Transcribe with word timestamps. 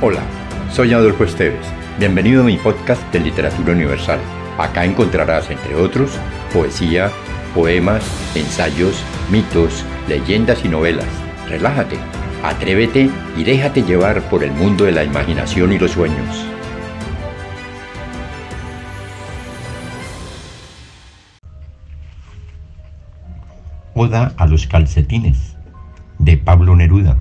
Hola, 0.00 0.22
soy 0.70 0.92
Adolfo 0.92 1.24
Esteves. 1.24 1.66
Bienvenido 1.98 2.42
a 2.42 2.44
mi 2.44 2.56
podcast 2.56 3.02
de 3.12 3.18
Literatura 3.18 3.72
Universal. 3.72 4.20
Acá 4.56 4.84
encontrarás, 4.84 5.50
entre 5.50 5.74
otros, 5.74 6.12
poesía, 6.52 7.10
poemas, 7.52 8.04
ensayos, 8.36 9.02
mitos, 9.28 9.84
leyendas 10.06 10.64
y 10.64 10.68
novelas. 10.68 11.08
Relájate, 11.48 11.96
atrévete 12.44 13.10
y 13.36 13.42
déjate 13.42 13.82
llevar 13.82 14.22
por 14.30 14.44
el 14.44 14.52
mundo 14.52 14.84
de 14.84 14.92
la 14.92 15.02
imaginación 15.02 15.72
y 15.72 15.80
los 15.80 15.90
sueños. 15.90 16.46
Oda 23.94 24.32
a 24.36 24.46
los 24.46 24.68
calcetines 24.68 25.56
de 26.20 26.36
Pablo 26.36 26.76
Neruda. 26.76 27.18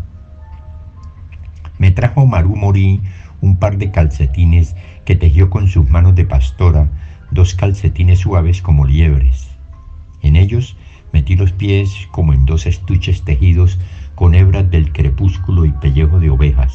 Me 1.78 1.92
trajo 1.92 2.26
Maru 2.26 2.56
Mori 2.56 3.02
un 3.42 3.58
par 3.58 3.78
de 3.78 3.92
calcetines 3.92 4.76
que 5.06 5.16
tejió 5.16 5.50
con 5.50 5.68
sus 5.68 5.90
manos 5.90 6.16
de 6.16 6.26
pastora, 6.26 6.90
dos 7.32 7.54
calcetines 7.54 8.20
suaves 8.20 8.62
como 8.62 8.86
liebres. 8.86 9.48
En 10.22 10.36
ellos 10.36 10.76
metí 11.14 11.36
los 11.36 11.52
pies 11.52 12.08
como 12.12 12.34
en 12.34 12.46
dos 12.46 12.66
estuches 12.66 13.24
tejidos 13.24 13.80
con 14.16 14.34
hebras 14.34 14.70
del 14.72 14.92
crepúsculo 14.92 15.66
y 15.66 15.72
pellejo 15.72 16.20
de 16.20 16.30
ovejas. 16.30 16.74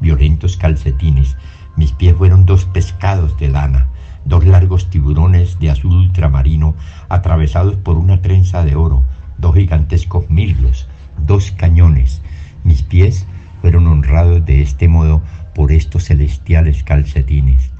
Violentos 0.00 0.56
calcetines, 0.56 1.36
mis 1.76 1.92
pies 1.92 2.16
fueron 2.16 2.46
dos 2.46 2.64
pescados 2.64 3.38
de 3.38 3.48
lana, 3.48 3.88
dos 4.24 4.44
largos 4.44 4.88
tiburones 4.88 5.58
de 5.58 5.70
azul 5.70 5.92
ultramarino 5.92 6.74
atravesados 7.08 7.76
por 7.76 7.98
una 7.98 8.22
trenza 8.22 8.64
de 8.64 8.76
oro, 8.76 9.04
dos 9.38 9.54
gigantescos 9.54 10.28
mirlos, 10.30 10.88
dos 11.18 11.50
cañones. 11.52 12.22
Mis 12.64 12.82
pies 12.82 13.26
fueron 13.66 13.88
honrados 13.88 14.46
de 14.46 14.62
este 14.62 14.86
modo 14.86 15.24
por 15.52 15.72
estos 15.72 16.04
celestiales 16.04 16.84
calcetines. 16.84 17.72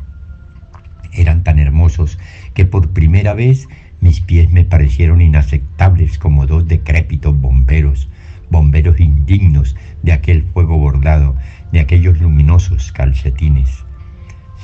Eran 1.12 1.44
tan 1.44 1.60
hermosos 1.60 2.18
que 2.54 2.64
por 2.64 2.90
primera 2.90 3.34
vez 3.34 3.68
mis 4.00 4.20
pies 4.20 4.50
me 4.50 4.64
parecieron 4.64 5.20
inaceptables 5.20 6.18
como 6.18 6.48
dos 6.48 6.66
decrépitos 6.66 7.40
bomberos, 7.40 8.08
bomberos 8.50 8.98
indignos 8.98 9.76
de 10.02 10.10
aquel 10.12 10.42
fuego 10.52 10.76
bordado, 10.76 11.36
de 11.70 11.78
aquellos 11.78 12.20
luminosos 12.20 12.90
calcetines. 12.90 13.84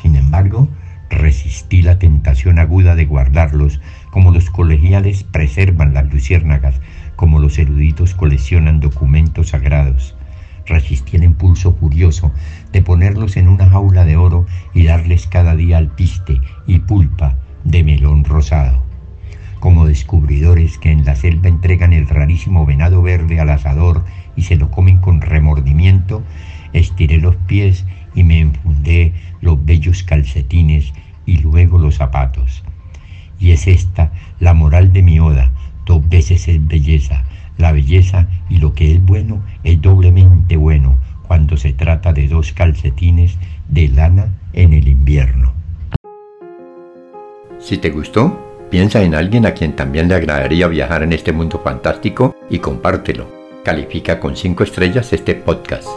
Sin 0.03 0.17
embargo, 0.17 0.69
resistí 1.09 1.83
la 1.83 2.00
tentación 2.00 2.59
aguda 2.59 2.97
de 2.97 3.05
guardarlos, 3.05 3.81
como 4.11 4.33
los 4.33 4.50
colegiales 4.50 5.23
preservan 5.23 5.95
las 5.95 6.12
luciérnagas, 6.12 6.81
como 7.15 7.39
los 7.39 7.61
eruditos 7.61 8.12
coleccionan 8.12 8.81
documentos 8.81 9.50
sagrados 9.50 10.17
resistí 10.67 11.17
el 11.17 11.25
impulso 11.25 11.75
furioso 11.75 12.33
de 12.73 12.83
ponerlos 12.83 13.37
en 13.37 13.49
una 13.49 13.69
jaula 13.69 14.05
de 14.05 14.17
oro 14.17 14.47
y 14.75 14.85
darles 14.85 15.27
cada 15.27 15.57
día 15.57 15.79
alpiste 15.79 16.41
y 16.67 16.81
pulpa 16.81 17.37
de 17.65 17.85
melón 17.85 18.25
rosado. 18.25 18.83
Como 19.61 19.87
descubridores 19.87 20.79
que 20.79 20.91
en 20.91 21.05
la 21.05 21.15
selva 21.15 21.49
entregan 21.49 21.93
el 21.93 22.09
rarísimo 22.09 22.67
venado 22.67 23.01
verde 23.03 23.39
al 23.39 23.51
asador 23.51 24.05
y 24.35 24.43
se 24.43 24.57
lo 24.57 24.71
comen 24.71 24.99
con 24.99 25.21
remordimiento, 25.21 26.23
estiré 26.73 27.19
los 27.19 27.37
pies 27.37 27.85
y 28.15 28.25
me 28.25 28.41
enfundé 28.41 29.13
los 29.41 29.65
bellos 29.65 30.03
calcetines 30.03 30.93
y 31.27 31.39
luego 31.39 31.79
los 31.79 31.97
zapatos. 31.97 32.65
Y 33.39 33.53
es 33.53 33.67
esta 33.67 34.13
la 34.41 34.55
moral 34.55 34.93
de 34.93 35.03
mi 35.03 35.21
oda, 35.21 35.53
dos 35.87 36.09
veces 36.09 36.49
es 36.49 36.67
belleza, 36.67 37.25
la 37.58 37.72
belleza 37.72 38.27
y 38.48 38.58
lo 38.58 38.75
que 38.75 38.95
es 38.95 39.05
bueno 39.05 39.42
es 39.64 39.81
doblemente 39.81 40.56
bueno 40.56 40.98
cuando 41.27 41.56
se 41.56 41.72
trata 41.72 42.12
de 42.12 42.28
dos 42.28 42.53
calcetines 42.53 43.39
de 43.69 43.89
lana 43.89 44.28
en 44.53 44.72
el 44.72 44.88
invierno. 44.88 45.53
Si 47.59 47.78
te 47.78 47.91
gustó, 47.91 48.66
piensa 48.71 49.03
en 49.03 49.15
alguien 49.15 49.47
a 49.47 49.54
quien 49.54 49.77
también 49.77 50.09
le 50.09 50.15
agradaría 50.15 50.66
viajar 50.66 51.03
en 51.03 51.12
este 51.12 51.32
mundo 51.32 51.60
fantástico 51.62 52.34
y 52.50 52.59
compártelo. 52.59 53.28
Califica 53.65 54.19
con 54.19 54.37
5 54.37 54.65
estrellas 54.65 55.12
este 55.12 55.34
podcast. 55.37 55.88